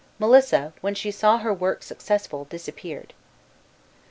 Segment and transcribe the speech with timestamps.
[0.17, 3.13] Melissa, when she saw her work successful, disappeared.